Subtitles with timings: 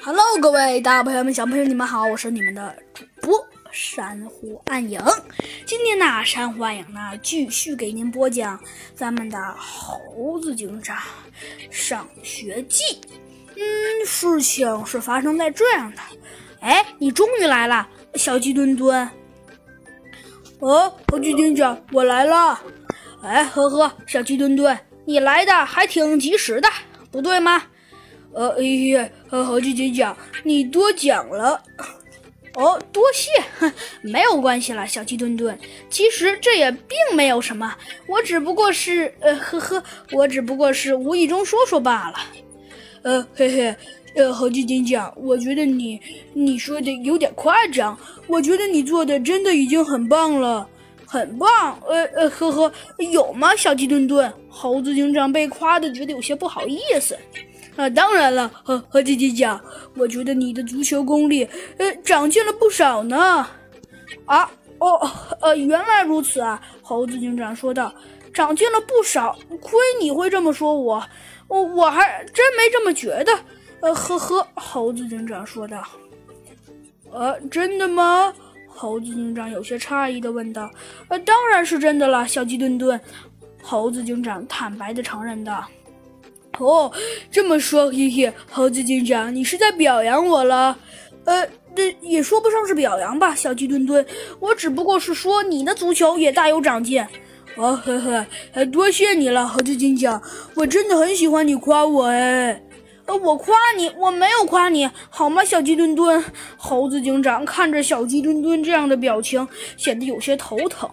[0.00, 5.00] Hello，各位大朋友们、小朋友，你们好，我是你们的主播珊瑚暗影。
[5.66, 8.58] 今天呢，珊瑚暗影呢继续给您播讲
[8.94, 10.96] 咱们的《猴子警长
[11.70, 12.82] 上学记》。
[13.56, 15.98] 嗯，事情是发生在这样的。
[16.60, 19.10] 哎，你终于来了，小鸡墩墩。
[20.60, 22.60] 哦，猴子警长，我来了。
[23.22, 26.68] 哎，呵呵，小鸡墩墩，你来的还挺及时的，
[27.10, 27.64] 不对吗？
[28.32, 31.62] 呃，哎呀，猴子警长，你多讲了。
[32.54, 33.30] 哦，多谢，
[34.02, 35.56] 没有关系了，小鸡墩墩。
[35.88, 37.72] 其实这也并没有什么，
[38.08, 42.16] 我只不过是，呃，呵呵，我只不过是无意中说说罢了。
[43.02, 43.76] 呃，嘿嘿，
[44.16, 46.00] 呃，猴子警长，我觉得你
[46.32, 50.68] 你说的有点夸张，我觉得你做的真的已经很棒了。
[51.06, 52.72] 很棒，呃呃，呵呵，
[53.12, 53.56] 有吗？
[53.56, 57.16] 小鸡墩墩，猴子警长被夸的觉得有些不好意思。
[57.78, 59.60] 啊，当然了，猴猴子警长，
[59.94, 63.46] 我觉得你的足球功力，呃，长进了不少呢。
[64.26, 65.08] 啊，哦，
[65.40, 67.94] 呃，原来如此啊，猴子警长说道，
[68.34, 71.00] 长进了不少，亏你会这么说我，
[71.46, 73.32] 我我还真没这么觉得。
[73.80, 75.80] 呃，呵呵，猴子警长说道。
[77.12, 78.34] 呃，真的吗？
[78.66, 80.68] 猴子警长有些诧异的问道
[81.06, 83.00] ：“呃，当然是真的了，小鸡墩墩。”
[83.62, 85.64] 猴子警长坦白的承认道
[86.58, 86.92] ：“哦，
[87.30, 90.76] 这么说，嘿嘿，猴子警长，你是在表扬我了？
[91.24, 94.04] 呃，这也说不上是表扬吧，小鸡墩墩，
[94.40, 97.04] 我只不过是说你的足球也大有长进。”
[97.56, 97.98] 哦呵
[98.54, 100.22] 呵，多谢你了，猴子警长，
[100.54, 102.62] 我真的很喜欢你夸我哎。
[103.06, 106.22] 呃，我夸你，我没有夸你，好吗，小鸡墩墩？
[106.56, 110.88] 猴子警长看着小鸡墩墩这样的表情，显得有些头疼。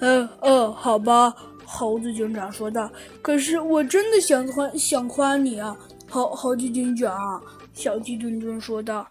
[0.00, 1.32] 呃，哦，好吧，
[1.64, 2.90] 猴子警长说道。
[3.22, 5.76] 可是我真的想夸，想夸你啊，
[6.08, 7.42] 猴猴子警长。
[7.72, 9.08] 小鸡墩墩说道。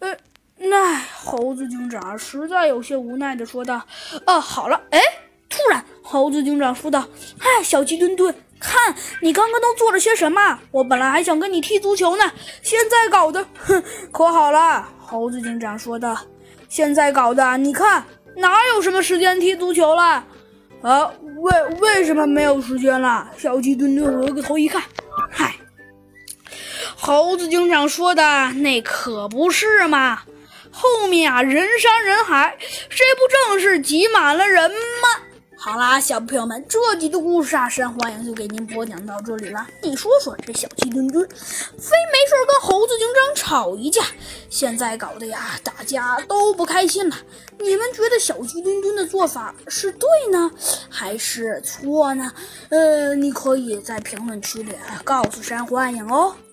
[0.00, 0.16] 呃，
[0.56, 3.82] 那猴子警长实在有些无奈的说道。
[4.26, 5.00] 哦，好了，哎，
[5.48, 7.06] 突然，猴子警长说道
[7.38, 10.58] ：“嗨，小鸡墩墩。”看你刚刚都做了些什么！
[10.72, 12.24] 我本来还想跟你踢足球呢，
[12.60, 14.88] 现在搞的，哼，可好了。
[14.98, 16.18] 猴子警长说道
[16.68, 20.24] ：“现在搞的，你看哪有什么时间踢足球了？
[20.82, 24.82] 啊，为为什么没有时间了？”小鸡墩墩回过头一看，
[25.30, 25.54] 嗨，
[26.96, 30.20] 猴子警长说的那可不是嘛！
[30.70, 32.56] 后面啊，人山人海，
[32.88, 35.17] 这不正是挤满了人吗？
[35.70, 39.66] 好啦，小朋友们，这集的故事啊，珊瑚影就给您播讲到这里了。
[39.82, 44.02] 你说说，这小鸡墩墩非没事跟猴子警长吵一架，
[44.48, 47.16] 现在搞得呀，大家都不开心了。
[47.58, 50.50] 你们觉得小鸡墩墩的做法是对呢，
[50.88, 52.32] 还是错呢？
[52.70, 54.72] 呃，你可以在评论区里
[55.04, 56.34] 告诉珊瑚影哦。